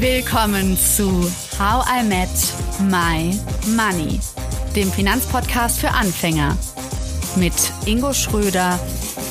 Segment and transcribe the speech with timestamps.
[0.00, 1.10] Willkommen zu
[1.58, 2.28] How I Met
[2.88, 3.36] My
[3.74, 4.20] Money,
[4.76, 6.56] dem Finanzpodcast für Anfänger
[7.34, 7.52] mit
[7.84, 8.78] Ingo Schröder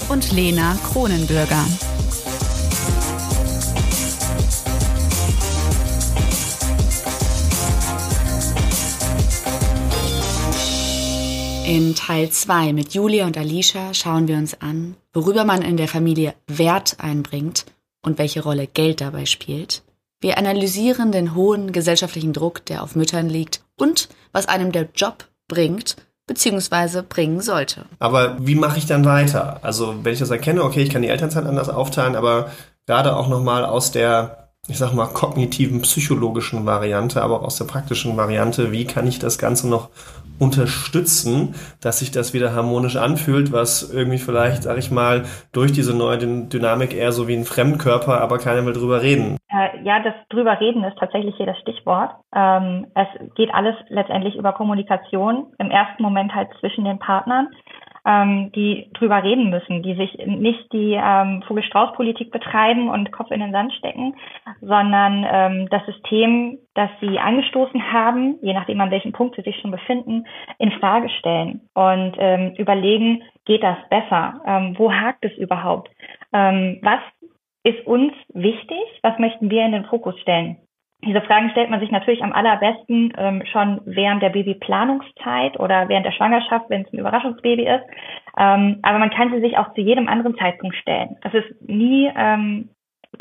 [0.09, 1.63] und Lena Kronenbürger.
[11.65, 15.87] In Teil 2 mit Julia und Alicia schauen wir uns an, worüber man in der
[15.87, 17.65] Familie Wert einbringt
[18.01, 19.86] und welche Rolle Geld dabei spielt.
[20.19, 25.25] Wir analysieren den hohen gesellschaftlichen Druck, der auf Müttern liegt und was einem der Job
[25.47, 25.95] bringt
[26.25, 27.03] bzw.
[27.07, 27.85] bringen sollte.
[27.99, 29.59] Aber wie mache ich dann weiter?
[29.61, 32.51] Also wenn ich das erkenne, okay, ich kann die Elternzeit anders aufteilen, aber
[32.85, 37.65] gerade auch nochmal aus der ich sag mal, kognitiven, psychologischen Variante, aber auch aus der
[37.65, 39.89] praktischen Variante, wie kann ich das Ganze noch
[40.39, 45.93] unterstützen, dass sich das wieder harmonisch anfühlt, was irgendwie vielleicht, sag ich mal, durch diese
[45.93, 49.36] neue Dynamik eher so wie ein Fremdkörper, aber keiner will drüber reden.
[49.57, 52.11] Äh, ja, das drüber reden ist tatsächlich hier das Stichwort.
[52.35, 57.49] Ähm, es geht alles letztendlich über Kommunikation, im ersten Moment halt zwischen den Partnern
[58.07, 63.41] ähm, die drüber reden müssen, die sich nicht die ähm, Vogel-Strauß-Politik betreiben und Kopf in
[63.41, 64.15] den Sand stecken,
[64.61, 69.59] sondern ähm, das System, das sie angestoßen haben, je nachdem an welchem Punkt sie sich
[69.59, 70.25] schon befinden,
[70.57, 74.41] in Frage stellen und ähm, überlegen, geht das besser?
[74.45, 75.89] Ähm, wo hakt es überhaupt?
[76.31, 76.99] Ähm, was
[77.67, 78.79] ist uns wichtig?
[79.01, 80.57] Was möchten wir in den Fokus stellen?
[81.03, 86.05] Diese Fragen stellt man sich natürlich am allerbesten ähm, schon während der Babyplanungszeit oder während
[86.05, 87.83] der Schwangerschaft, wenn es ein Überraschungsbaby ist.
[88.37, 91.17] Ähm, aber man kann sie sich auch zu jedem anderen Zeitpunkt stellen.
[91.21, 92.69] Es ist nie ähm,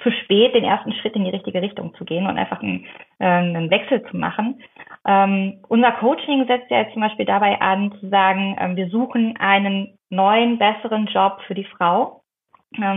[0.02, 2.86] zu spät, den ersten Schritt in die richtige Richtung zu gehen und einfach einen,
[3.18, 4.62] äh, einen Wechsel zu machen.
[5.06, 9.36] Ähm, unser Coaching setzt ja jetzt zum Beispiel dabei an, zu sagen, ähm, wir suchen
[9.38, 12.22] einen neuen, besseren Job für die Frau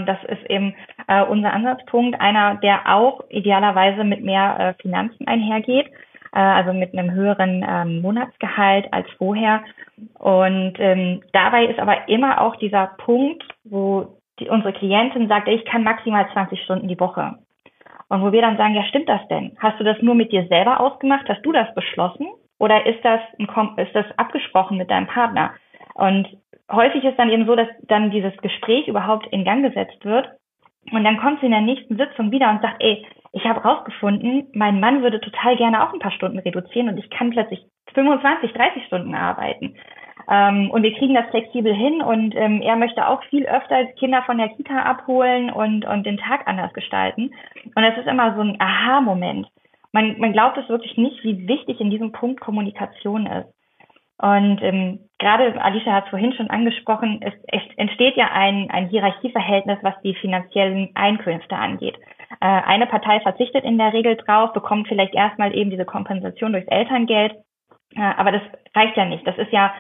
[0.05, 0.75] das ist eben
[1.08, 5.88] äh, unser Ansatzpunkt, einer, der auch idealerweise mit mehr äh, Finanzen einhergeht,
[6.33, 9.63] äh, also mit einem höheren ähm, Monatsgehalt als vorher.
[10.17, 15.66] Und ähm, dabei ist aber immer auch dieser Punkt, wo die, unsere Klientin sagt, ich
[15.66, 17.35] kann maximal 20 Stunden die Woche.
[18.09, 19.56] Und wo wir dann sagen, ja, stimmt das denn?
[19.59, 21.29] Hast du das nur mit dir selber ausgemacht?
[21.29, 22.28] Hast du das beschlossen?
[22.57, 25.51] Oder ist das, ein, ist das abgesprochen mit deinem Partner?
[25.94, 26.28] Und
[26.69, 30.30] häufig ist dann eben so, dass dann dieses Gespräch überhaupt in Gang gesetzt wird.
[30.91, 34.47] Und dann kommt sie in der nächsten Sitzung wieder und sagt, ey, ich habe rausgefunden,
[34.53, 37.63] mein Mann würde total gerne auch ein paar Stunden reduzieren und ich kann plötzlich
[37.94, 39.75] 25, 30 Stunden arbeiten.
[40.29, 44.24] Ähm, und wir kriegen das flexibel hin und ähm, er möchte auch viel öfter Kinder
[44.24, 47.34] von der Kita abholen und, und den Tag anders gestalten.
[47.75, 49.47] Und es ist immer so ein Aha-Moment.
[49.91, 53.47] Man, man glaubt es wirklich nicht, wie wichtig in diesem Punkt Kommunikation ist.
[54.18, 59.78] Und ähm, gerade Alicia hat es vorhin schon angesprochen, es, entsteht ja ein, ein Hierarchieverhältnis,
[59.81, 61.97] was die finanziellen Einkünfte angeht.
[62.41, 66.68] Äh, eine Partei verzichtet in der Regel drauf, bekommt vielleicht erstmal eben diese Kompensation durchs
[66.68, 67.34] Elterngeld,
[67.96, 68.41] äh, aber das
[68.75, 69.28] reicht ja nicht.
[69.28, 69.74] Das ist ja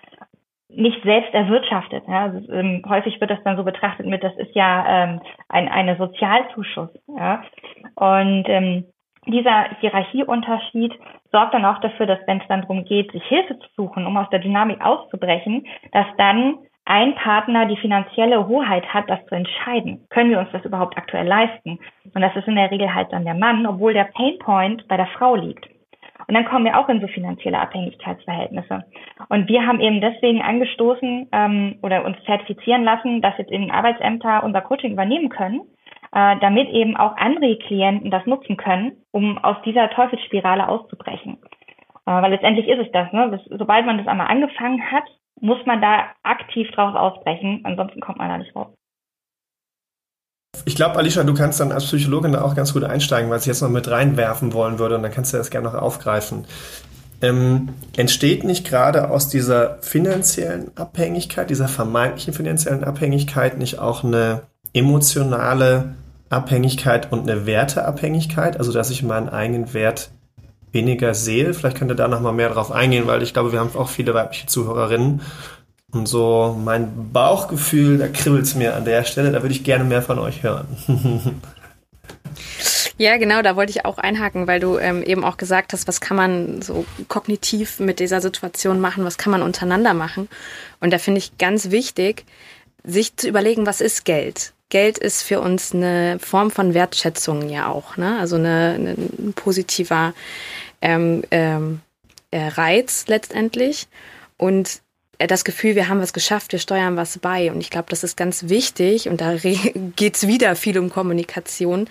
[0.69, 2.03] nicht selbst erwirtschaftet.
[2.07, 2.23] Ja.
[2.25, 5.97] Also, ähm, häufig wird das dann so betrachtet mit, das ist ja ähm, ein eine
[5.97, 6.89] Sozialzuschuss.
[7.07, 7.43] Ja.
[7.95, 8.85] Und ähm,
[9.31, 10.93] dieser Hierarchieunterschied
[11.31, 14.17] sorgt dann auch dafür, dass wenn es dann darum geht, sich Hilfe zu suchen, um
[14.17, 20.07] aus der Dynamik auszubrechen, dass dann ein Partner die finanzielle Hoheit hat, das zu entscheiden.
[20.09, 21.77] Können wir uns das überhaupt aktuell leisten?
[22.15, 25.05] Und das ist in der Regel halt dann der Mann, obwohl der Painpoint bei der
[25.07, 25.69] Frau liegt.
[26.27, 28.83] Und dann kommen wir auch in so finanzielle Abhängigkeitsverhältnisse.
[29.29, 34.43] Und wir haben eben deswegen angestoßen ähm, oder uns zertifizieren lassen, dass jetzt in Arbeitsämter
[34.43, 35.61] unser Coaching übernehmen können,
[36.11, 41.37] äh, damit eben auch andere Klienten das nutzen können, um aus dieser Teufelsspirale auszubrechen.
[42.05, 43.29] Äh, weil letztendlich ist es das, ne?
[43.31, 45.03] Das, sobald man das einmal angefangen hat,
[45.41, 48.67] muss man da aktiv draus ausbrechen, ansonsten kommt man da nicht raus.
[50.65, 53.47] Ich glaube, Alicia, du kannst dann als Psychologin da auch ganz gut einsteigen, was ich
[53.47, 56.45] jetzt noch mit reinwerfen wollen würde und dann kannst du das gerne noch aufgreifen.
[57.21, 64.43] Ähm, entsteht nicht gerade aus dieser finanziellen Abhängigkeit, dieser vermeintlichen finanziellen Abhängigkeit nicht auch eine
[64.73, 65.95] emotionale
[66.29, 70.11] Abhängigkeit und eine Werteabhängigkeit, also dass ich meinen eigenen Wert
[70.71, 71.53] weniger sehe.
[71.53, 73.89] Vielleicht könnt ihr da noch mal mehr drauf eingehen, weil ich glaube, wir haben auch
[73.89, 75.21] viele weibliche Zuhörerinnen.
[75.91, 79.83] Und so mein Bauchgefühl, da kribbelt es mir an der Stelle, da würde ich gerne
[79.83, 80.67] mehr von euch hören.
[82.99, 86.01] Ja, genau, da wollte ich auch einhaken, weil du ähm, eben auch gesagt hast, was
[86.01, 90.27] kann man so kognitiv mit dieser Situation machen, was kann man untereinander machen.
[90.81, 92.25] Und da finde ich ganz wichtig,
[92.83, 94.51] sich zu überlegen, was ist Geld?
[94.69, 98.17] Geld ist für uns eine Form von Wertschätzung ja auch, ne?
[98.19, 100.13] Also eine, eine, ein positiver
[100.81, 101.81] ähm, ähm,
[102.31, 103.87] äh, Reiz letztendlich
[104.37, 104.81] und
[105.19, 107.51] äh, das Gefühl, wir haben was geschafft, wir steuern was bei.
[107.51, 109.35] Und ich glaube, das ist ganz wichtig und da
[109.95, 111.87] geht es wieder viel um Kommunikation,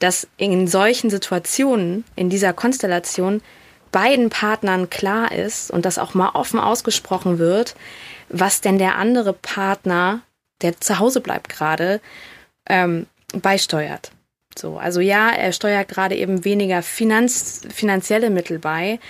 [0.00, 3.40] dass in solchen Situationen, in dieser Konstellation,
[3.92, 7.76] beiden Partnern klar ist und das auch mal offen ausgesprochen wird,
[8.28, 10.22] was denn der andere Partner,
[10.62, 12.00] der zu Hause bleibt gerade,
[12.68, 14.10] ähm, beisteuert.
[14.56, 19.00] So, also ja, er steuert gerade eben weniger Finanz, finanzielle Mittel bei,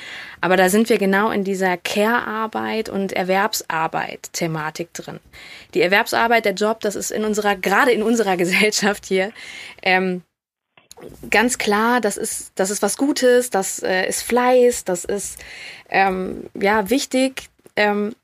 [0.41, 5.20] aber da sind wir genau in dieser Care-Arbeit und Erwerbsarbeit-Thematik drin.
[5.75, 9.32] Die Erwerbsarbeit, der Job, das ist in unserer, gerade in unserer Gesellschaft hier,
[9.82, 10.23] ähm,
[11.31, 15.38] ganz klar, das ist, das ist was Gutes, das äh, ist Fleiß, das ist
[15.91, 17.50] ähm, ja wichtig.
[17.76, 18.14] Ähm,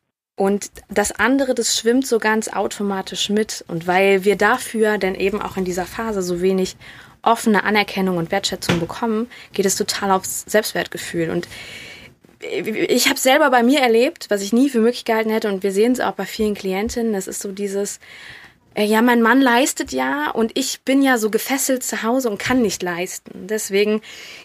[0.41, 3.63] und das andere, das schwimmt so ganz automatisch mit.
[3.69, 6.79] Und weil wir dafür denn eben auch in dieser Phase so wenig
[7.21, 11.29] offene Anerkennung und Wertschätzung bekommen, geht es total aufs Selbstwertgefühl.
[11.29, 11.47] Und
[12.41, 15.73] ich habe selber bei mir erlebt, was ich nie für möglich gehalten hätte, und wir
[15.73, 18.01] sehen es auch bei vielen Klientinnen, das ist so dieses,
[18.77, 22.63] ja, mein Mann leistet ja und ich bin ja so gefesselt zu Hause und kann
[22.63, 23.47] nicht leisten.
[23.49, 24.01] Deswegen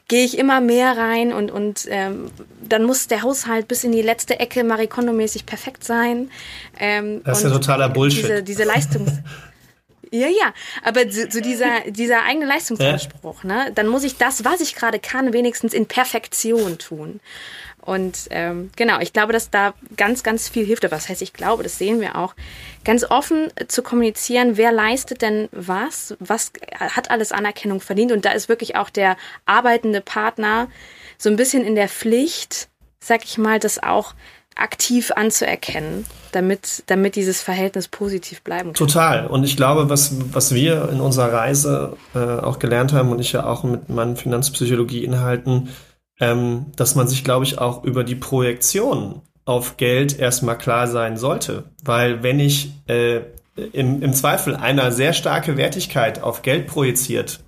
[0.07, 2.31] gehe ich immer mehr rein und, und ähm,
[2.62, 6.31] dann muss der Haushalt bis in die letzte Ecke Marikondo-mäßig perfekt sein.
[6.80, 8.24] Ähm, das ist ja totaler Bullshit.
[8.24, 9.12] Diese, diese Leistungs...
[10.12, 13.72] Ja, ja, aber so, so dieser, dieser eigene Leistungsanspruch, ne?
[13.75, 17.19] Dann muss ich das, was ich gerade kann, wenigstens in Perfektion tun.
[17.85, 20.89] Und ähm, genau, ich glaube, dass da ganz, ganz viel hilft.
[20.91, 22.33] Was heißt, ich glaube, das sehen wir auch,
[22.83, 28.11] ganz offen zu kommunizieren, wer leistet denn was, was hat alles Anerkennung verdient.
[28.11, 30.67] Und da ist wirklich auch der arbeitende Partner
[31.17, 34.13] so ein bisschen in der Pflicht, sag ich mal, das auch
[34.55, 38.88] aktiv anzuerkennen, damit, damit dieses Verhältnis positiv bleiben kann.
[38.88, 39.27] Total.
[39.27, 43.33] Und ich glaube, was, was wir in unserer Reise äh, auch gelernt haben und ich
[43.33, 45.69] ja auch mit meinen Finanzpsychologie-Inhalten,
[46.19, 51.17] ähm, dass man sich, glaube ich, auch über die Projektion auf Geld erstmal klar sein
[51.17, 51.65] sollte.
[51.83, 53.21] Weil wenn ich äh,
[53.56, 57.41] im, im Zweifel einer sehr starke Wertigkeit auf Geld projiziert,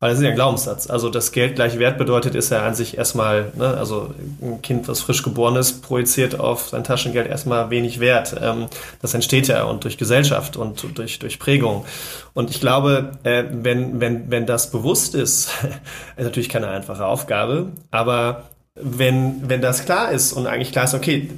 [0.00, 0.88] weil das ist ja ein Glaubenssatz.
[0.88, 4.86] Also das Geld gleich Wert bedeutet, ist ja an sich erstmal, ne, also ein Kind,
[4.86, 8.36] was frisch geboren ist, projiziert auf sein Taschengeld erstmal wenig Wert.
[8.40, 8.66] Ähm,
[9.02, 11.84] das entsteht ja und durch Gesellschaft und durch, durch Prägung.
[12.32, 15.50] Und ich glaube, äh, wenn, wenn, wenn das bewusst ist,
[16.16, 18.44] ist natürlich keine einfache Aufgabe, aber
[18.80, 21.28] wenn, wenn das klar ist und eigentlich klar ist, okay,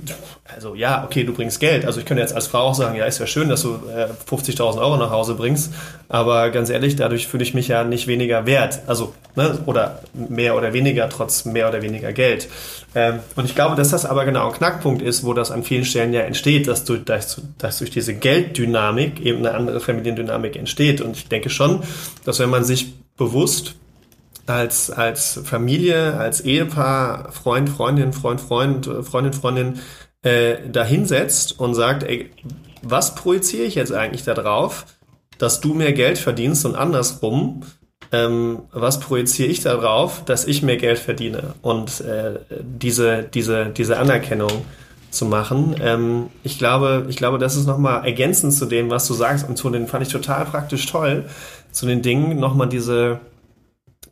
[0.55, 1.85] also ja, okay, du bringst Geld.
[1.85, 4.09] Also ich könnte jetzt als Frau auch sagen, ja, ist ja schön, dass du äh,
[4.29, 5.73] 50.000 Euro nach Hause bringst,
[6.09, 8.81] aber ganz ehrlich, dadurch fühle ich mich ja nicht weniger wert.
[8.87, 12.49] Also, ne, oder mehr oder weniger, trotz mehr oder weniger Geld.
[12.95, 15.85] Ähm, und ich glaube, dass das aber genau ein Knackpunkt ist, wo das an vielen
[15.85, 21.01] Stellen ja entsteht, dass, du, dass, dass durch diese Gelddynamik eben eine andere Familiendynamik entsteht.
[21.01, 21.83] Und ich denke schon,
[22.25, 23.77] dass wenn man sich bewusst
[24.47, 29.81] als, als Familie, als Ehepaar, Freund, Freundin, Freund, Freund, Freundin, Freundin
[30.23, 32.31] äh, dahinsetzt und sagt, ey,
[32.83, 34.87] was projiziere ich jetzt eigentlich darauf,
[35.39, 37.63] dass du mehr Geld verdienst und andersrum,
[38.13, 43.99] ähm, was projiziere ich darauf, dass ich mehr Geld verdiene und äh, diese, diese, diese
[43.99, 44.51] Anerkennung
[45.11, 45.77] zu machen.
[45.81, 49.57] Ähm, ich glaube, ich glaube, das ist nochmal ergänzend zu dem, was du sagst und
[49.57, 51.25] zu den fand ich total praktisch toll,
[51.73, 53.21] zu den Dingen nochmal diese,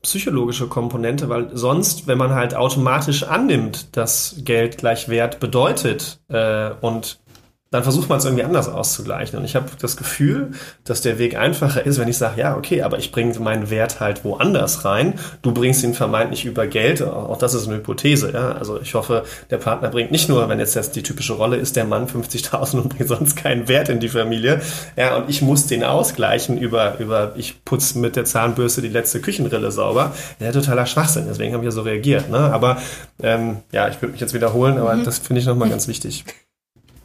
[0.03, 6.71] psychologische Komponente, weil sonst, wenn man halt automatisch annimmt, dass Geld gleich Wert bedeutet äh,
[6.81, 7.21] und
[7.71, 9.39] dann versucht man es irgendwie anders auszugleichen.
[9.39, 10.53] Und ich habe das Gefühl,
[10.85, 14.01] dass der Weg einfacher ist, wenn ich sage, ja, okay, aber ich bringe meinen Wert
[14.01, 15.15] halt woanders rein.
[15.43, 17.03] Du bringst ihn vermeintlich über Geld.
[17.03, 18.33] Auch das ist eine Hypothese.
[18.33, 18.53] Ja?
[18.53, 21.77] Also ich hoffe, der Partner bringt nicht nur, wenn jetzt das die typische Rolle ist,
[21.77, 24.63] der Mann 50.000 und bringt sonst keinen Wert in die Familie.
[24.97, 29.21] Ja, und ich muss den ausgleichen über, über ich putze mit der Zahnbürste die letzte
[29.21, 30.15] Küchenrille sauber.
[30.41, 31.27] Ja, totaler Schwachsinn.
[31.29, 32.31] Deswegen habe ich ja so reagiert.
[32.31, 32.39] Ne?
[32.39, 32.79] Aber
[33.23, 35.05] ähm, ja, ich würde mich jetzt wiederholen, aber mhm.
[35.05, 36.25] das finde ich nochmal ganz wichtig.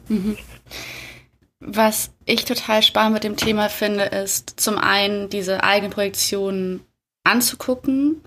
[0.08, 0.36] Mhm.
[1.60, 6.84] Was ich total spannend mit dem Thema finde, ist zum einen diese eigenen Projektionen
[7.24, 8.22] anzugucken,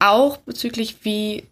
[0.00, 1.44] auch bezüglich, wie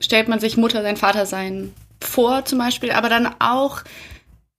[0.00, 3.82] stellt man sich Mutter sein, Vater sein vor zum Beispiel, aber dann auch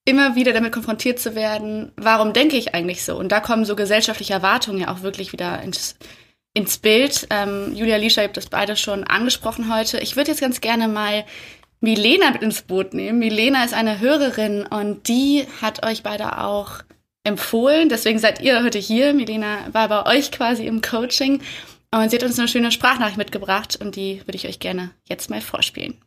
[0.06, 3.18] immer wieder damit konfrontiert zu werden, warum denke ich eigentlich so?
[3.18, 5.96] Und da kommen so gesellschaftliche Erwartungen ja auch wirklich wieder ins,
[6.54, 7.28] ins Bild.
[7.30, 10.00] Ähm, Julia Lischer, ihr habt das beide schon angesprochen heute.
[10.00, 11.26] Ich würde jetzt ganz gerne mal
[11.82, 13.20] Milena mit ins Boot nehmen.
[13.20, 16.84] Milena ist eine Hörerin und die hat euch beide auch
[17.24, 17.90] empfohlen.
[17.90, 19.14] Deswegen seid ihr heute hier.
[19.14, 21.42] Milena war bei euch quasi im Coaching
[21.94, 25.30] und sie hat uns eine schöne Sprachnachricht mitgebracht und die würde ich euch gerne jetzt
[25.30, 25.98] mal vorspielen.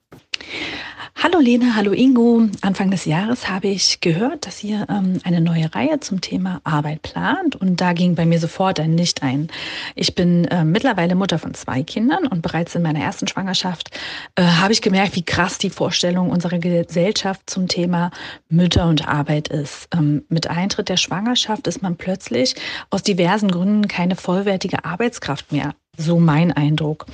[1.17, 2.49] Hallo Lena, hallo Ingo.
[2.61, 7.03] Anfang des Jahres habe ich gehört, dass ihr ähm, eine neue Reihe zum Thema Arbeit
[7.03, 9.49] plant und da ging bei mir sofort ein Licht ein.
[9.95, 13.91] Ich bin äh, mittlerweile Mutter von zwei Kindern und bereits in meiner ersten Schwangerschaft
[14.35, 18.11] äh, habe ich gemerkt, wie krass die Vorstellung unserer Gesellschaft zum Thema
[18.49, 19.89] Mütter und Arbeit ist.
[19.95, 22.55] Ähm, mit Eintritt der Schwangerschaft ist man plötzlich
[22.91, 27.07] aus diversen Gründen keine vollwertige Arbeitskraft mehr so mein Eindruck.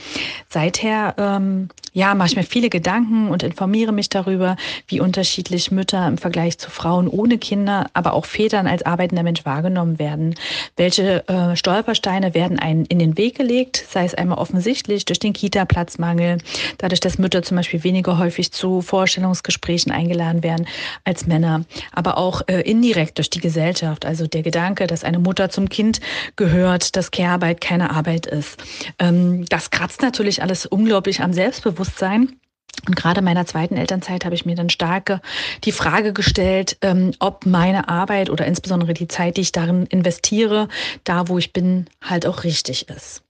[0.49, 4.57] Seither ähm, ja, mache ich mir viele Gedanken und informiere mich darüber,
[4.87, 9.45] wie unterschiedlich Mütter im Vergleich zu Frauen ohne Kinder, aber auch Vätern als arbeitender Mensch
[9.45, 10.35] wahrgenommen werden.
[10.77, 15.33] Welche äh, Stolpersteine werden einen in den Weg gelegt, sei es einmal offensichtlich durch den
[15.33, 16.39] Kita-Platzmangel,
[16.79, 20.67] dadurch, dass Mütter zum Beispiel weniger häufig zu Vorstellungsgesprächen eingeladen werden
[21.05, 24.07] als Männer, aber auch äh, indirekt durch die Gesellschaft.
[24.07, 26.01] Also der Gedanke, dass eine Mutter zum Kind
[26.37, 28.63] gehört, dass Care-Arbeit keine Arbeit ist.
[28.99, 32.41] Ähm, das kratzt natürlich alles unglaublich am Selbstbewusstsein.
[32.87, 35.21] Und gerade in meiner zweiten Elternzeit habe ich mir dann stark
[35.65, 40.69] die Frage gestellt, ähm, ob meine Arbeit oder insbesondere die Zeit, die ich darin investiere,
[41.05, 43.23] da wo ich bin, halt auch richtig ist.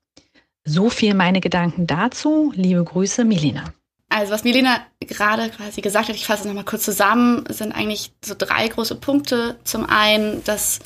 [0.64, 2.52] So viel meine Gedanken dazu.
[2.54, 3.72] Liebe Grüße, Milena.
[4.08, 8.12] Also was Milena gerade quasi gesagt hat, ich fasse es nochmal kurz zusammen, sind eigentlich
[8.24, 9.58] so drei große Punkte.
[9.64, 10.80] Zum einen, dass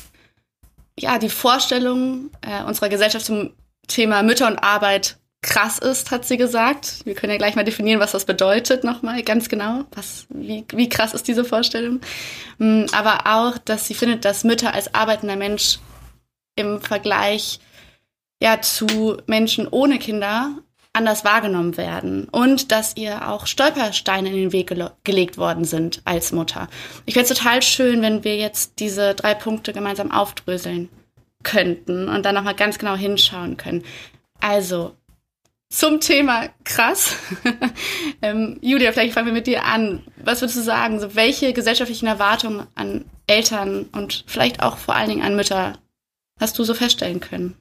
[0.99, 3.51] ja die Vorstellung äh, unserer Gesellschaft zum
[3.87, 7.05] Thema Mütter und Arbeit krass ist, hat sie gesagt.
[7.05, 9.85] Wir können ja gleich mal definieren, was das bedeutet nochmal ganz genau.
[9.95, 12.00] Was, wie, wie krass ist diese Vorstellung?
[12.59, 15.79] Mm, aber auch, dass sie findet, dass Mütter als arbeitender Mensch
[16.57, 17.61] im Vergleich
[18.43, 20.57] ja, zu Menschen ohne Kinder
[20.93, 26.00] anders wahrgenommen werden und dass ihr auch Stolpersteine in den Weg gele gelegt worden sind
[26.05, 26.69] als Mutter.
[27.05, 30.88] Ich fände es total schön, wenn wir jetzt diese drei Punkte gemeinsam aufdröseln
[31.45, 33.85] könnten und dann nochmal ganz genau hinschauen können.
[34.41, 34.95] Also,
[35.69, 37.19] zum Thema krass.
[38.23, 40.03] ähm, Julia, vielleicht fangen wir mit dir an.
[40.23, 41.01] Was würdest du sagen?
[41.01, 45.75] So, welche gesellschaftlichen Erwartungen an Eltern und vielleicht auch vor allen Dingen an Mütter
[46.41, 47.57] hast du so feststellen können?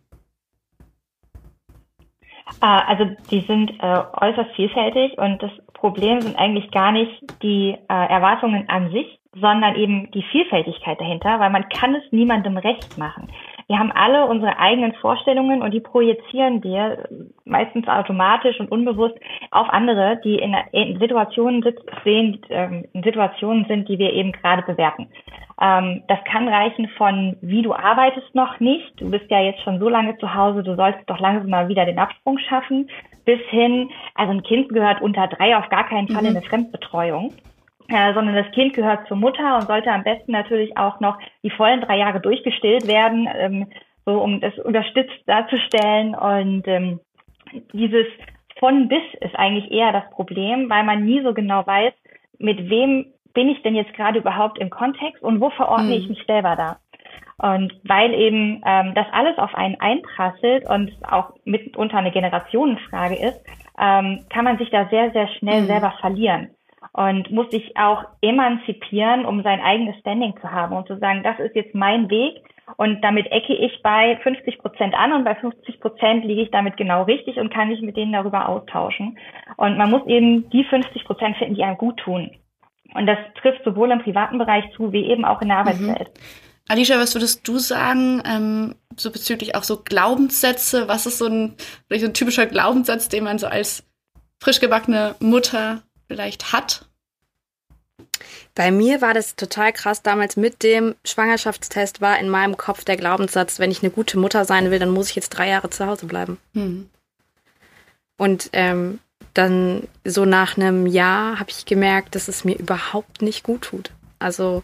[2.62, 7.12] Ah, also die sind äh, äußerst vielfältig und das Problem sind eigentlich gar nicht
[7.42, 12.58] die äh, Erwartungen an sich, sondern eben die Vielfältigkeit dahinter, weil man kann es niemandem
[12.58, 13.30] recht machen.
[13.68, 17.08] Wir haben alle unsere eigenen Vorstellungen und die projizieren wir
[17.46, 19.16] meistens automatisch und unbewusst
[19.52, 21.64] auf andere, die in, in Situationen
[22.04, 25.08] sehen, ähm, in Situationen sind, die wir eben gerade bewerten.
[25.62, 29.80] Ähm, das kann reichen von, wie du arbeitest noch nicht, du bist ja jetzt schon
[29.80, 32.90] so lange zu Hause, du sollst doch langsam mal wieder den Absprung schaffen,
[33.26, 36.30] bis hin, also ein Kind gehört unter drei auf gar keinen Fall mhm.
[36.30, 37.34] in eine Fremdbetreuung.
[37.94, 41.52] Äh, sondern das Kind gehört zur Mutter und sollte am besten natürlich auch noch die
[41.52, 43.68] vollen drei Jahre durchgestillt werden, ähm,
[44.04, 46.16] so um das überstützt darzustellen.
[46.16, 47.00] Und ähm,
[47.72, 48.08] dieses
[48.60, 51.94] von bis ist eigentlich eher das Problem, weil man nie so genau weiß,
[52.40, 56.02] mit wem bin ich denn jetzt gerade überhaupt im Kontext und wo verordne mhm.
[56.02, 56.78] ich mich selber da.
[57.38, 63.40] Und weil eben ähm, das alles auf einen einprasselt und auch mitunter eine Generationenfrage ist,
[63.80, 65.68] ähm, kann man sich da sehr, sehr schnell mhm.
[65.68, 66.50] selber verlieren
[66.94, 71.40] und muss sich auch emanzipieren, um sein eigenes Standing zu haben und zu sagen, das
[71.40, 72.44] ist jetzt mein Weg
[72.78, 76.78] und damit ecke ich bei 50 Prozent an und bei 50 Prozent liege ich damit
[76.78, 79.18] genau richtig und kann mich mit denen darüber austauschen.
[79.58, 82.32] Und man muss eben die 50 Prozent finden, die einem gut tun.
[82.94, 86.10] Und das trifft sowohl im privaten Bereich zu, wie eben auch in der Arbeitswelt.
[86.14, 86.54] Mhm.
[86.70, 90.88] Alicia, was würdest du sagen, ähm, so bezüglich auch so Glaubenssätze?
[90.88, 91.56] Was ist so ein,
[91.88, 93.86] vielleicht so ein typischer Glaubenssatz, den man so als
[94.40, 95.82] frisch gebackene Mutter
[96.14, 96.86] vielleicht hat?
[98.56, 100.04] Bei mir war das total krass.
[100.04, 104.46] Damals mit dem Schwangerschaftstest war in meinem Kopf der Glaubenssatz, wenn ich eine gute Mutter
[104.46, 106.38] sein will, dann muss ich jetzt drei Jahre zu Hause bleiben.
[106.54, 106.90] Hm.
[108.18, 109.00] Und ähm,
[109.34, 113.92] dann so nach einem Jahr habe ich gemerkt, dass es mir überhaupt nicht gut tut.
[114.20, 114.62] Also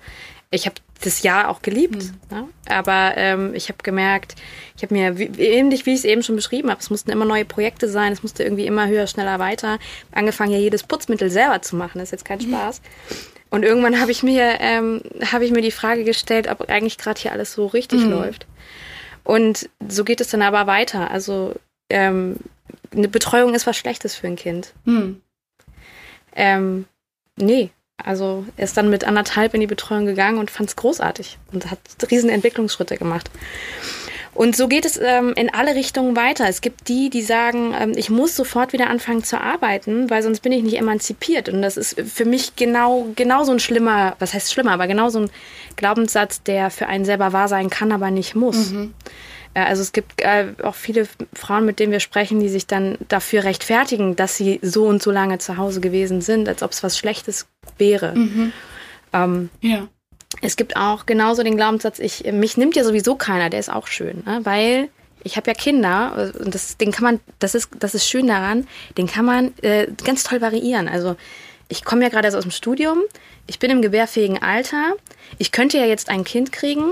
[0.52, 2.04] ich habe das Jahr auch geliebt.
[2.04, 2.38] Mhm.
[2.38, 2.48] Ne?
[2.68, 4.36] Aber ähm, ich habe gemerkt,
[4.76, 7.26] ich habe mir, wie, ähnlich wie ich es eben schon beschrieben habe, es mussten immer
[7.26, 9.80] neue Projekte sein, es musste irgendwie immer höher, schneller, weiter.
[10.12, 12.50] Angefangen ja jedes Putzmittel selber zu machen, das ist jetzt kein mhm.
[12.50, 12.82] Spaß.
[13.52, 15.02] Und irgendwann habe ich mir, ähm,
[15.32, 18.12] habe ich mir die Frage gestellt, ob eigentlich gerade hier alles so richtig mhm.
[18.12, 18.48] läuft.
[19.24, 21.12] Und so geht es dann aber weiter.
[21.12, 21.56] Also
[21.90, 22.38] ähm,
[22.92, 24.74] eine Betreuung ist was Schlechtes für ein Kind.
[24.86, 25.22] Mhm.
[26.36, 26.86] Ähm,
[27.38, 27.72] nee,
[28.04, 31.70] also er ist dann mit anderthalb in die Betreuung gegangen und fand es großartig und
[31.70, 31.80] hat
[32.12, 33.30] riesen Entwicklungsschritte gemacht.
[34.40, 36.48] Und so geht es ähm, in alle Richtungen weiter.
[36.48, 40.40] Es gibt die, die sagen, ähm, ich muss sofort wieder anfangen zu arbeiten, weil sonst
[40.40, 41.50] bin ich nicht emanzipiert.
[41.50, 45.10] Und das ist für mich genau, genau so ein schlimmer, was heißt schlimmer, aber genau
[45.10, 45.32] so ein
[45.76, 48.72] Glaubenssatz, der für einen selber wahr sein kann, aber nicht muss.
[48.72, 48.94] Mhm.
[49.54, 52.98] Äh, also es gibt äh, auch viele Frauen, mit denen wir sprechen, die sich dann
[53.08, 56.84] dafür rechtfertigen, dass sie so und so lange zu Hause gewesen sind, als ob es
[56.84, 58.16] was Schlechtes wäre.
[58.16, 58.52] Mhm.
[59.14, 59.88] Ähm, ja.
[60.42, 63.88] Es gibt auch genauso den Glaubenssatz, ich, mich nimmt ja sowieso keiner, der ist auch
[63.88, 64.42] schön, ne?
[64.44, 64.90] weil
[65.24, 68.68] ich habe ja Kinder und das, den kann man, das ist, das ist schön daran,
[68.98, 70.88] den kann man äh, ganz toll variieren.
[70.88, 71.16] Also
[71.70, 73.00] ich komme ja gerade aus dem Studium,
[73.48, 74.96] ich bin im gebärfähigen Alter,
[75.38, 76.92] ich könnte ja jetzt ein Kind kriegen,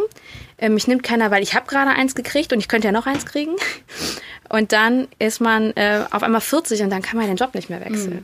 [0.58, 3.08] äh, mich nimmt keiner, weil ich habe gerade eins gekriegt und ich könnte ja noch
[3.08, 3.56] eins kriegen.
[4.50, 7.70] und dann ist man äh, auf einmal 40 und dann kann man den Job nicht
[7.70, 8.14] mehr wechseln.
[8.14, 8.24] Mhm.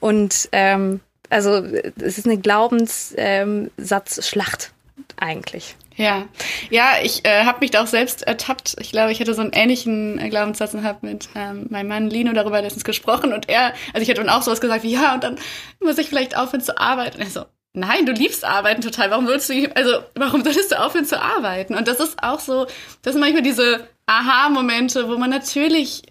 [0.00, 1.62] Und ähm, also
[2.00, 4.70] es ist eine Glaubenssatzschlacht ähm,
[5.16, 5.76] eigentlich.
[5.96, 6.28] Ja,
[6.70, 8.76] ja, ich äh, habe mich da auch selbst ertappt.
[8.78, 12.08] Ich glaube, ich hatte so einen ähnlichen äh, Glaubenssatz und habe mit ähm, meinem Mann
[12.08, 15.14] Lino darüber letztens gesprochen und er, also ich hatte dann auch sowas gesagt wie, ja,
[15.14, 15.38] und dann
[15.80, 17.16] muss ich vielleicht aufhören zu arbeiten.
[17.16, 19.10] Und er so, nein, du liebst Arbeiten total.
[19.10, 21.74] Warum willst du, also warum solltest du aufhören zu arbeiten?
[21.74, 22.66] Und das ist auch so,
[23.02, 26.02] das sind manchmal diese Aha-Momente, wo man natürlich,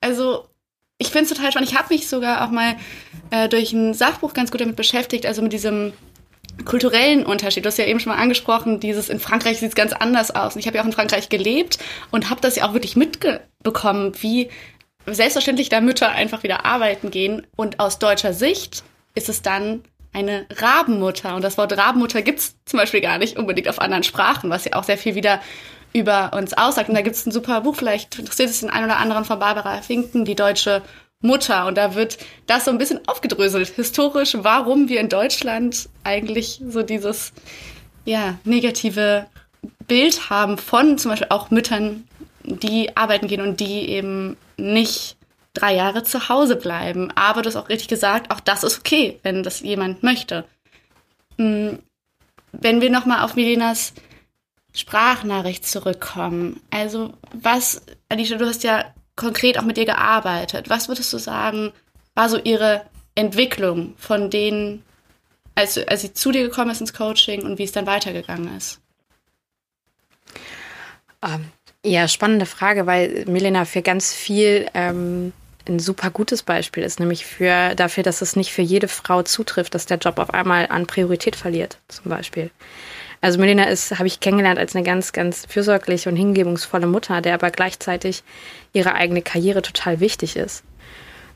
[0.00, 0.46] also
[0.98, 1.70] ich finde es total spannend.
[1.70, 2.76] Ich habe mich sogar auch mal
[3.30, 5.92] äh, durch ein Sachbuch ganz gut damit beschäftigt, also mit diesem
[6.64, 7.64] kulturellen Unterschied.
[7.64, 10.54] Du hast ja eben schon mal angesprochen, dieses in Frankreich sieht es ganz anders aus.
[10.54, 11.78] Und ich habe ja auch in Frankreich gelebt
[12.10, 14.50] und habe das ja auch wirklich mitbekommen, wie
[15.06, 17.46] selbstverständlich da Mütter einfach wieder arbeiten gehen.
[17.56, 19.82] Und aus deutscher Sicht ist es dann
[20.12, 21.34] eine Rabenmutter.
[21.34, 24.64] Und das Wort Rabenmutter gibt es zum Beispiel gar nicht unbedingt auf anderen Sprachen, was
[24.64, 25.40] ja auch sehr viel wieder
[25.92, 26.88] über uns aussagt.
[26.88, 29.38] Und da gibt es ein super Buch, vielleicht interessiert es den einen oder anderen von
[29.38, 30.82] Barbara Finken, die deutsche
[31.22, 31.66] Mutter.
[31.66, 36.82] Und da wird das so ein bisschen aufgedröselt, historisch, warum wir in Deutschland eigentlich so
[36.82, 37.32] dieses
[38.04, 39.26] ja, negative
[39.86, 42.06] Bild haben von zum Beispiel auch Müttern,
[42.44, 45.16] die arbeiten gehen und die eben nicht
[45.54, 47.10] drei Jahre zu Hause bleiben.
[47.14, 50.44] Aber du hast auch richtig gesagt, auch das ist okay, wenn das jemand möchte.
[51.38, 51.78] Hm,
[52.52, 53.94] wenn wir nochmal auf Milenas
[54.74, 56.60] Sprachnachricht zurückkommen.
[56.70, 58.84] Also was, Alicia, du hast ja
[59.16, 60.70] konkret auch mit ihr gearbeitet.
[60.70, 61.72] Was würdest du sagen,
[62.14, 62.82] war so ihre
[63.14, 64.82] Entwicklung von denen,
[65.54, 68.80] als, als sie zu dir gekommen ist ins Coaching und wie es dann weitergegangen ist?
[71.22, 71.50] Ähm,
[71.84, 75.32] ja, spannende Frage, weil Milena für ganz viel ähm,
[75.68, 79.74] ein super gutes Beispiel ist, nämlich für, dafür, dass es nicht für jede Frau zutrifft,
[79.74, 82.50] dass der Job auf einmal an Priorität verliert, zum Beispiel.
[83.22, 87.34] Also Melina ist, habe ich kennengelernt als eine ganz, ganz fürsorgliche und hingebungsvolle Mutter, der
[87.34, 88.24] aber gleichzeitig
[88.72, 90.64] ihre eigene Karriere total wichtig ist.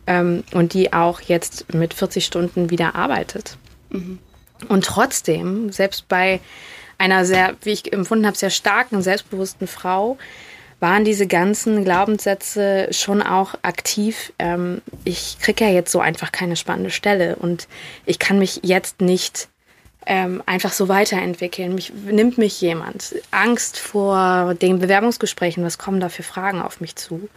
[0.09, 3.57] Ähm, und die auch jetzt mit 40 Stunden wieder arbeitet.
[3.90, 4.18] Mhm.
[4.68, 6.40] Und trotzdem, selbst bei
[6.99, 10.18] einer sehr, wie ich empfunden habe, sehr starken, selbstbewussten Frau,
[10.81, 14.33] waren diese ganzen Glaubenssätze schon auch aktiv.
[14.40, 17.68] Ähm, ich kriege ja jetzt so einfach keine spannende Stelle und
[18.07, 19.49] ich kann mich jetzt nicht
[20.07, 21.75] ähm, einfach so weiterentwickeln.
[21.75, 23.16] Mich, nimmt mich jemand?
[23.31, 27.29] Angst vor den Bewerbungsgesprächen, was kommen da für Fragen auf mich zu?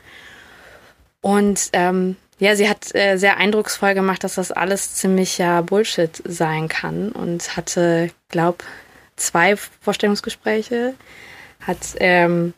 [1.21, 6.69] Und ähm, ja, sie hat äh, sehr eindrucksvoll gemacht, dass das alles ziemlicher Bullshit sein
[6.69, 8.63] kann und hatte, glaub,
[9.17, 10.93] zwei Vorstellungsgespräche,
[11.59, 12.53] hat ähm,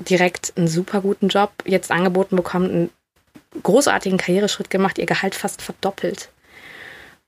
[0.00, 2.90] direkt einen super guten Job jetzt angeboten bekommen, einen
[3.62, 6.28] großartigen Karriereschritt gemacht, ihr Gehalt fast verdoppelt.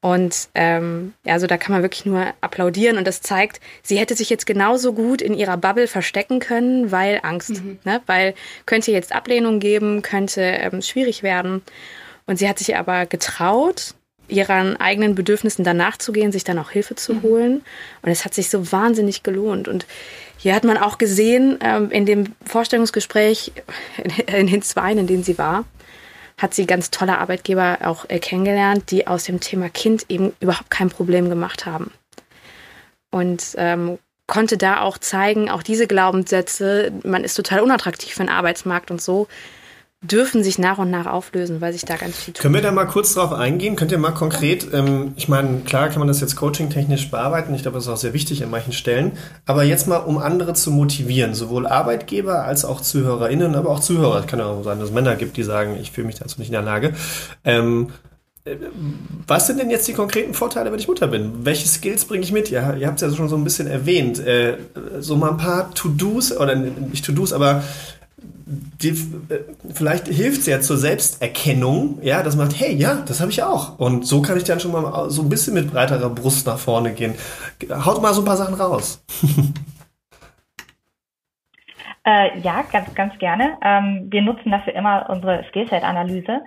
[0.04, 4.28] Und ähm, also da kann man wirklich nur applaudieren und das zeigt, sie hätte sich
[4.28, 7.78] jetzt genauso gut in ihrer Bubble verstecken können, weil Angst, mhm.
[7.84, 8.02] ne?
[8.04, 8.34] weil
[8.66, 11.62] könnte jetzt Ablehnung geben, könnte ähm, schwierig werden.
[12.26, 13.94] Und sie hat sich aber getraut,
[14.28, 17.22] ihren eigenen Bedürfnissen danach zu gehen, sich dann auch Hilfe zu mhm.
[17.22, 17.62] holen.
[18.02, 19.68] Und es hat sich so wahnsinnig gelohnt.
[19.68, 19.86] Und
[20.36, 23.52] hier hat man auch gesehen, ähm, in dem Vorstellungsgespräch,
[24.04, 25.64] in, in den zwei, in denen sie war,
[26.38, 30.70] hat sie ganz tolle Arbeitgeber auch äh, kennengelernt, die aus dem Thema Kind eben überhaupt
[30.70, 31.92] kein Problem gemacht haben.
[33.10, 38.30] Und ähm, konnte da auch zeigen, auch diese Glaubenssätze, man ist total unattraktiv für den
[38.30, 39.28] Arbeitsmarkt und so,
[40.10, 42.42] dürfen sich nach und nach auflösen, weil sich da ganz viel tut.
[42.42, 43.76] Können wir da mal kurz drauf eingehen?
[43.76, 47.62] Könnt ihr mal konkret, ähm, ich meine, klar kann man das jetzt coaching-technisch bearbeiten, ich
[47.62, 49.12] glaube, das ist auch sehr wichtig an manchen Stellen,
[49.46, 54.20] aber jetzt mal, um andere zu motivieren, sowohl Arbeitgeber als auch ZuhörerInnen, aber auch Zuhörer.
[54.20, 56.38] Es kann ja auch sein, dass es Männer gibt, die sagen, ich fühle mich dazu
[56.38, 56.94] nicht in der Lage.
[57.44, 57.90] Ähm,
[58.44, 58.56] äh,
[59.26, 61.46] was sind denn jetzt die konkreten Vorteile, wenn ich Mutter bin?
[61.46, 62.50] Welche Skills bringe ich mit?
[62.50, 64.18] Ja, ihr habt es ja schon so ein bisschen erwähnt.
[64.18, 64.58] Äh,
[65.00, 67.62] so mal ein paar To-Dos, oder nicht To-Dos, aber
[68.46, 73.20] die, äh, vielleicht hilft es ja zur Selbsterkennung, ja, dass man sagt, hey, ja, das
[73.20, 73.78] habe ich auch.
[73.78, 76.92] Und so kann ich dann schon mal so ein bisschen mit breiterer Brust nach vorne
[76.92, 77.14] gehen.
[77.70, 79.04] Haut mal so ein paar Sachen raus.
[82.06, 83.56] äh, ja, ganz, ganz gerne.
[83.62, 86.40] Ähm, wir nutzen dafür immer unsere Skillset-Analyse.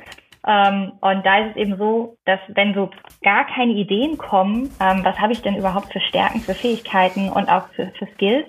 [0.47, 2.89] Ähm, und da ist es eben so, dass wenn so
[3.21, 7.49] gar keine Ideen kommen, ähm, was habe ich denn überhaupt für Stärken, für Fähigkeiten und
[7.49, 8.45] auch für, für Skills,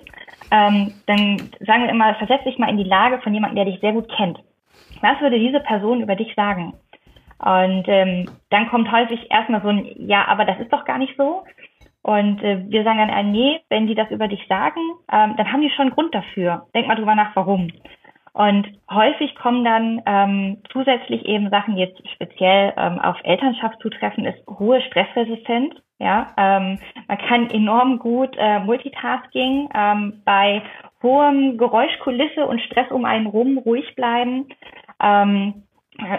[0.51, 3.79] ähm, dann sagen wir immer, versetz dich mal in die Lage von jemandem, der dich
[3.81, 4.39] sehr gut kennt.
[5.01, 6.73] Was würde diese Person über dich sagen?
[7.39, 11.15] Und ähm, dann kommt häufig erstmal so ein, ja, aber das ist doch gar nicht
[11.17, 11.43] so.
[12.01, 14.79] Und äh, wir sagen dann, äh, nee, wenn die das über dich sagen,
[15.11, 16.67] ähm, dann haben die schon einen Grund dafür.
[16.73, 17.69] Denk mal drüber nach, warum.
[18.33, 24.25] Und häufig kommen dann ähm, zusätzlich eben Sachen, die jetzt speziell ähm, auf Elternschaft zutreffen,
[24.25, 25.75] ist hohe Stressresistenz.
[25.99, 30.61] Ja, ähm, man kann enorm gut äh, Multitasking ähm, bei
[31.03, 34.47] hohem Geräuschkulisse und Stress um einen rum ruhig bleiben.
[35.01, 35.63] Ähm,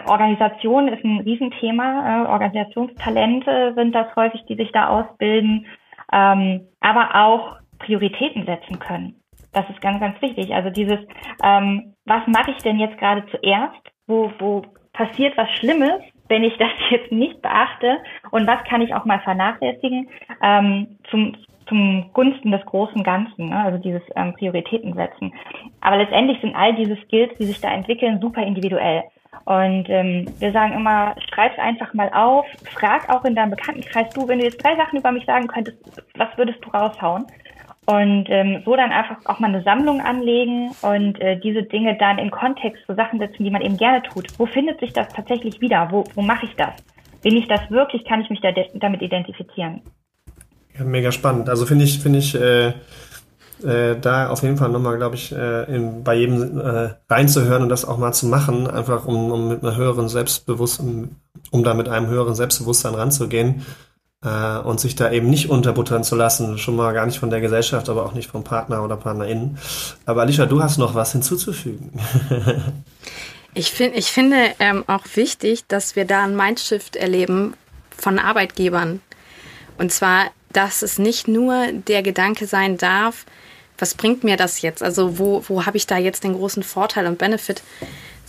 [0.07, 2.25] Organisation ist ein Riesenthema.
[2.25, 5.66] Äh, Organisationstalente sind das häufig, die sich da ausbilden,
[6.12, 9.14] ähm, aber auch Prioritäten setzen können.
[9.53, 10.55] Das ist ganz, ganz wichtig.
[10.55, 10.99] Also dieses,
[11.43, 13.81] ähm, was mache ich denn jetzt gerade zuerst?
[14.07, 14.62] Wo, wo
[14.93, 17.99] passiert was Schlimmes, wenn ich das jetzt nicht beachte?
[18.31, 20.09] Und was kann ich auch mal vernachlässigen
[20.43, 21.37] ähm, zum,
[21.69, 23.51] zum Gunsten des großen Ganzen?
[23.51, 23.62] Ne?
[23.62, 25.35] Also dieses ähm, Prioritäten setzen.
[25.83, 29.03] Aber letztendlich sind all diese Skills, die sich da entwickeln, super individuell.
[29.45, 34.29] Und ähm, wir sagen immer, schreib einfach mal auf, frag auch in deinem Bekanntenkreis, du,
[34.29, 35.79] wenn du jetzt drei Sachen über mich sagen könntest,
[36.16, 37.27] was würdest du raushauen?
[37.90, 42.18] Und ähm, so dann einfach auch mal eine Sammlung anlegen und äh, diese Dinge dann
[42.18, 44.29] in Kontext zu Sachen setzen, die man eben gerne tut.
[44.38, 45.88] Wo findet sich das tatsächlich wieder?
[45.90, 46.70] Wo, wo mache ich das?
[47.22, 48.05] Bin ich das wirklich?
[48.05, 49.81] Kann ich mich da damit identifizieren?
[50.79, 51.48] Ja, mega spannend.
[51.48, 52.68] Also finde ich, finde ich, äh,
[53.64, 57.70] äh, da auf jeden Fall nochmal, glaube ich, äh, in, bei jedem äh, reinzuhören und
[57.70, 61.16] das auch mal zu machen, einfach um, um mit einer höheren Selbstbewusstsein,
[61.50, 63.66] um da mit einem höheren Selbstbewusstsein ranzugehen
[64.25, 67.41] äh, und sich da eben nicht unterbuttern zu lassen, schon mal gar nicht von der
[67.41, 69.59] Gesellschaft, aber auch nicht vom Partner oder PartnerInnen.
[70.07, 71.93] Aber Alicia, du hast noch was hinzuzufügen.
[73.55, 77.55] ich, find, ich finde ähm, auch wichtig, dass wir da ein Mindshift erleben
[77.97, 79.01] von Arbeitgebern.
[79.79, 83.25] Und zwar, dass es nicht nur der Gedanke sein darf,
[83.79, 84.83] was bringt mir das jetzt?
[84.83, 87.63] Also wo, wo habe ich da jetzt den großen Vorteil und Benefit?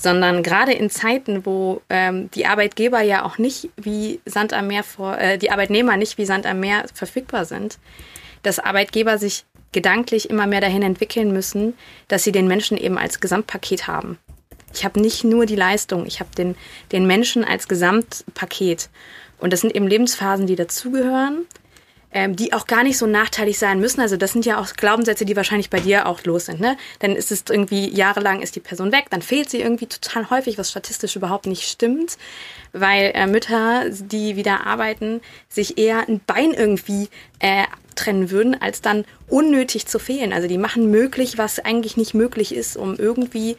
[0.01, 4.83] Sondern gerade in Zeiten, wo ähm, die Arbeitgeber ja auch nicht wie Sand am Meer
[4.83, 7.77] vor, äh, die Arbeitnehmer nicht wie Sand am Meer verfügbar sind,
[8.41, 11.75] dass Arbeitgeber sich gedanklich immer mehr dahin entwickeln müssen,
[12.07, 14.17] dass sie den Menschen eben als Gesamtpaket haben.
[14.73, 16.55] Ich habe nicht nur die Leistung, ich habe den,
[16.91, 18.89] den Menschen als Gesamtpaket.
[19.37, 21.45] Und das sind eben Lebensphasen, die dazugehören
[22.13, 24.01] ähm, die auch gar nicht so nachteilig sein müssen.
[24.01, 26.59] Also das sind ja auch Glaubenssätze, die wahrscheinlich bei dir auch los sind.
[26.59, 26.77] Ne?
[26.99, 30.57] Dann ist es irgendwie jahrelang ist die Person weg, dann fehlt sie irgendwie total häufig,
[30.57, 32.17] was statistisch überhaupt nicht stimmt,
[32.73, 37.63] weil äh, Mütter, die wieder arbeiten, sich eher ein Bein irgendwie äh,
[37.95, 40.33] trennen würden, als dann unnötig zu fehlen.
[40.33, 43.57] Also die machen möglich, was eigentlich nicht möglich ist, um irgendwie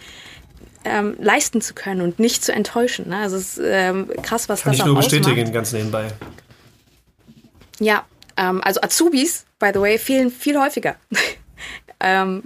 [0.85, 3.09] ähm, leisten zu können und nicht zu enttäuschen.
[3.09, 3.19] Ne?
[3.19, 6.09] Also es ist ähm, krass, was Kann das ich nur bestätigen, ganz nebenbei.
[7.79, 8.05] Ja,
[8.37, 10.97] ähm, also Azubis, by the way, fehlen viel häufiger.
[12.01, 12.45] ähm,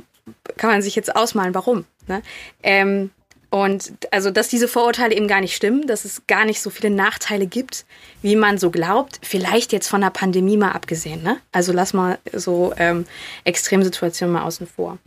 [0.56, 1.84] kann man sich jetzt ausmalen, warum.
[2.06, 2.22] Ne?
[2.62, 3.10] Ähm,
[3.50, 6.90] und also, dass diese Vorurteile eben gar nicht stimmen, dass es gar nicht so viele
[6.90, 7.86] Nachteile gibt,
[8.20, 9.20] wie man so glaubt.
[9.22, 11.22] Vielleicht jetzt von der Pandemie mal abgesehen.
[11.22, 11.38] Ne?
[11.52, 13.06] Also lass mal so ähm,
[13.44, 14.98] Extremsituationen mal außen vor.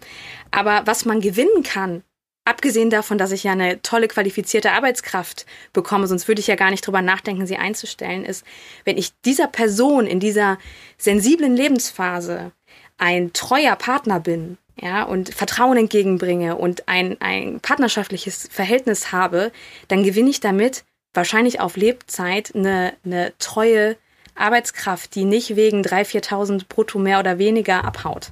[0.51, 2.01] Aber was man gewinnen kann,
[2.49, 6.71] Abgesehen davon, dass ich ja eine tolle qualifizierte Arbeitskraft bekomme, sonst würde ich ja gar
[6.71, 8.43] nicht drüber nachdenken, sie einzustellen, ist,
[8.85, 10.57] wenn ich dieser Person in dieser
[10.97, 12.51] sensiblen Lebensphase
[12.97, 19.51] ein treuer Partner bin, ja, und Vertrauen entgegenbringe und ein, ein partnerschaftliches Verhältnis habe,
[19.87, 23.95] dann gewinne ich damit wahrscheinlich auf Lebzeit eine, eine treue
[24.33, 28.31] Arbeitskraft, die nicht wegen 3.000, 4.000 brutto mehr oder weniger abhaut.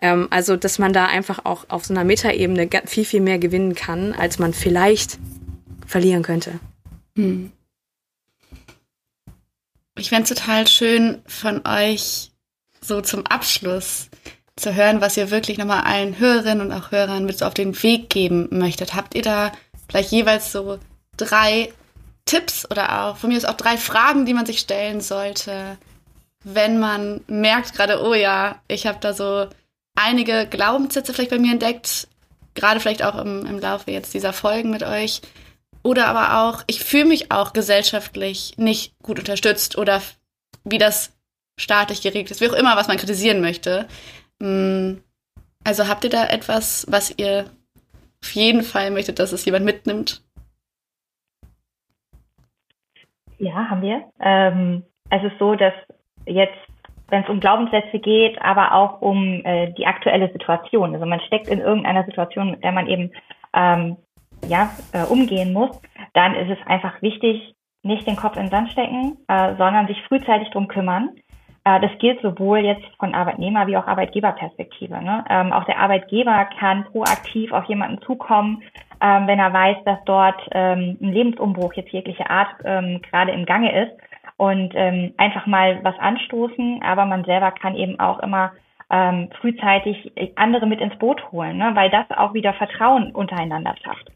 [0.00, 3.74] Ähm, also, dass man da einfach auch auf so einer Metaebene viel, viel mehr gewinnen
[3.74, 5.18] kann, als man vielleicht
[5.86, 6.60] verlieren könnte.
[7.16, 7.52] Hm.
[9.98, 12.30] Ich fände es total schön von euch
[12.80, 14.08] so zum Abschluss
[14.54, 17.80] zu hören, was ihr wirklich nochmal allen Hörerinnen und auch Hörern mit so auf den
[17.82, 18.94] Weg geben möchtet.
[18.94, 19.52] Habt ihr da
[19.88, 20.78] vielleicht jeweils so
[21.16, 21.72] drei
[22.24, 25.78] Tipps oder auch von mir aus auch drei Fragen, die man sich stellen sollte,
[26.44, 29.48] wenn man merkt gerade, oh ja, ich habe da so
[29.98, 32.08] einige Glaubenssätze vielleicht bei mir entdeckt,
[32.54, 35.20] gerade vielleicht auch im, im Laufe jetzt dieser Folgen mit euch.
[35.82, 40.02] Oder aber auch, ich fühle mich auch gesellschaftlich nicht gut unterstützt oder
[40.64, 41.16] wie das
[41.58, 43.86] staatlich geregelt ist, wie auch immer, was man kritisieren möchte.
[44.38, 44.94] Mm,
[45.64, 47.46] also habt ihr da etwas, was ihr
[48.22, 50.22] auf jeden Fall möchtet, dass es jemand mitnimmt?
[53.38, 54.10] Ja, haben wir.
[54.20, 55.72] Ähm, es ist so, dass
[56.26, 56.58] jetzt
[57.08, 60.94] wenn es um Glaubenssätze geht, aber auch um äh, die aktuelle Situation.
[60.94, 63.10] Also man steckt in irgendeiner Situation, mit der man eben
[63.54, 63.96] ähm,
[64.46, 65.80] ja, äh, umgehen muss,
[66.12, 70.00] dann ist es einfach wichtig, nicht den Kopf in den Sand stecken, äh, sondern sich
[70.02, 71.10] frühzeitig drum kümmern.
[71.64, 75.02] Äh, das gilt sowohl jetzt von Arbeitnehmer- wie auch Arbeitgeberperspektive.
[75.02, 75.24] Ne?
[75.30, 78.62] Ähm, auch der Arbeitgeber kann proaktiv auf jemanden zukommen,
[79.00, 83.46] ähm, wenn er weiß, dass dort ähm, ein Lebensumbruch jetzt jegliche Art ähm, gerade im
[83.46, 83.92] Gange ist
[84.38, 88.52] und ähm, einfach mal was anstoßen, aber man selber kann eben auch immer
[88.90, 91.72] ähm, frühzeitig andere mit ins Boot holen, ne?
[91.74, 94.10] weil das auch wieder Vertrauen untereinander schafft.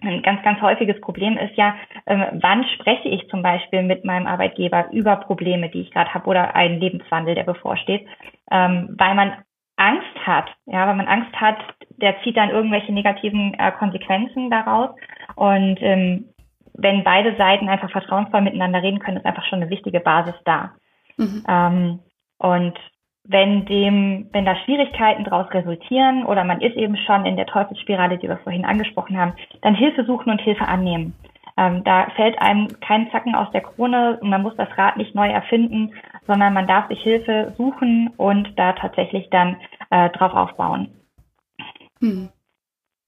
[0.00, 1.74] Ein ganz, ganz häufiges Problem ist ja,
[2.06, 6.26] ähm, wann spreche ich zum Beispiel mit meinem Arbeitgeber über Probleme, die ich gerade habe
[6.26, 8.06] oder einen Lebenswandel, der bevorsteht,
[8.50, 9.32] ähm, weil man
[9.76, 11.58] Angst hat, ja, weil man Angst hat,
[11.96, 14.90] der zieht dann irgendwelche negativen äh, Konsequenzen daraus
[15.36, 16.26] Und ähm,
[16.78, 20.72] wenn beide Seiten einfach vertrauensvoll miteinander reden können, ist einfach schon eine wichtige Basis da.
[21.16, 21.44] Mhm.
[21.48, 21.98] Ähm,
[22.38, 22.78] und
[23.24, 28.16] wenn dem, wenn da Schwierigkeiten daraus resultieren oder man ist eben schon in der Teufelsspirale,
[28.16, 31.14] die wir vorhin angesprochen haben, dann Hilfe suchen und Hilfe annehmen.
[31.56, 35.14] Ähm, da fällt einem kein Zacken aus der Krone und man muss das Rad nicht
[35.16, 35.92] neu erfinden,
[36.28, 39.56] sondern man darf sich Hilfe suchen und da tatsächlich dann
[39.90, 40.88] äh, drauf aufbauen.
[42.00, 42.28] Hm.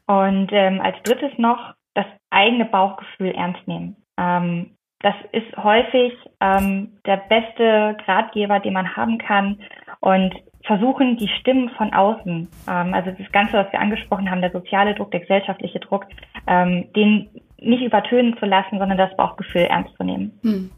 [0.09, 3.97] Und ähm, als drittes noch das eigene Bauchgefühl ernst nehmen.
[4.19, 9.59] Ähm, das ist häufig ähm, der beste Gradgeber, den man haben kann
[10.01, 14.53] und versuchen, die Stimmen von außen, ähm, also das Ganze, was wir angesprochen haben, der
[14.53, 16.05] soziale Druck, der gesellschaftliche Druck,
[16.47, 20.39] ähm, den nicht übertönen zu lassen, sondern das Bauchgefühl ernst zu nehmen.
[20.43, 20.71] Hm.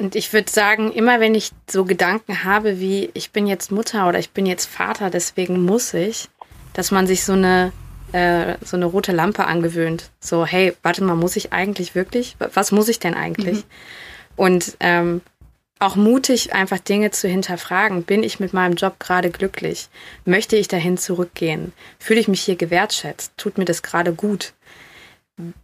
[0.00, 4.08] Und ich würde sagen, immer wenn ich so Gedanken habe wie, ich bin jetzt Mutter
[4.08, 6.28] oder ich bin jetzt Vater, deswegen muss ich,
[6.72, 7.72] dass man sich so eine
[8.12, 10.10] äh, so eine rote Lampe angewöhnt.
[10.20, 12.36] So, hey, warte mal, muss ich eigentlich wirklich?
[12.38, 13.58] Was muss ich denn eigentlich?
[13.58, 13.64] Mhm.
[14.36, 15.20] Und ähm,
[15.80, 18.04] auch mutig, einfach Dinge zu hinterfragen.
[18.04, 19.88] Bin ich mit meinem Job gerade glücklich?
[20.24, 21.72] Möchte ich dahin zurückgehen?
[21.98, 23.32] Fühle ich mich hier gewertschätzt?
[23.36, 24.52] Tut mir das gerade gut?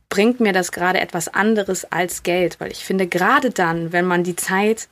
[0.08, 2.58] Bringt mir das gerade etwas anderes als Geld?
[2.60, 4.88] Weil ich finde, gerade dann, wenn man die Zeit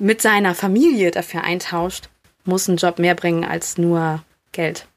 [0.00, 2.08] mit seiner Familie dafür eintauscht,
[2.44, 4.88] muss ein Job mehr bringen als nur Geld.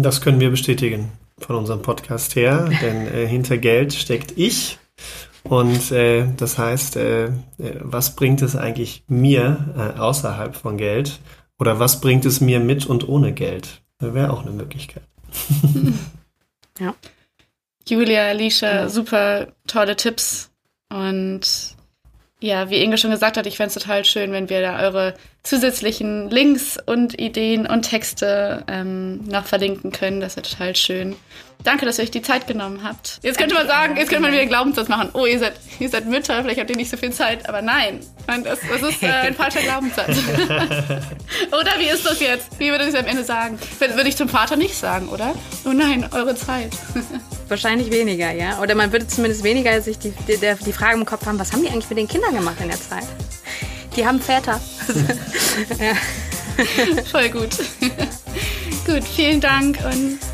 [0.00, 4.78] Das können wir bestätigen von unserem Podcast her, denn äh, hinter Geld steckt ich.
[5.42, 7.32] Und äh, das heißt, äh, äh,
[7.80, 11.18] was bringt es eigentlich mir äh, außerhalb von Geld?
[11.58, 13.82] Oder was bringt es mir mit und ohne Geld?
[13.98, 15.02] Wäre auch eine Möglichkeit.
[16.78, 16.94] ja.
[17.88, 20.52] Julia, Alicia, super tolle Tipps.
[20.90, 21.76] Und
[22.40, 25.14] ja, wie Inge schon gesagt hat, ich fände es total schön, wenn wir da eure
[25.42, 30.20] zusätzlichen Links und Ideen und Texte ähm, noch verlinken können.
[30.20, 31.16] Das wäre total schön.
[31.64, 33.18] Danke, dass ihr euch die Zeit genommen habt.
[33.22, 35.10] Jetzt könnte man sagen, jetzt könnte man wieder einen Glaubenssatz machen.
[35.12, 37.48] Oh, ihr seid, ihr seid Mütter, vielleicht habt ihr nicht so viel Zeit.
[37.48, 40.08] Aber nein, das, das ist äh, ein falscher Glaubenssatz.
[41.48, 42.58] oder wie ist das jetzt?
[42.58, 43.58] Wie würde ich es am Ende sagen?
[43.80, 45.34] Würde ich zum Vater nicht sagen, oder?
[45.64, 46.70] Oh nein, eure Zeit.
[47.48, 48.60] Wahrscheinlich weniger, ja.
[48.60, 51.62] Oder man würde zumindest weniger sich die, die, die Frage im Kopf haben, was haben
[51.62, 53.06] die eigentlich mit den Kindern gemacht in der Zeit?
[53.96, 54.60] Die haben Väter.
[55.80, 55.94] ja.
[57.10, 57.50] Voll gut.
[58.86, 60.18] gut, vielen Dank und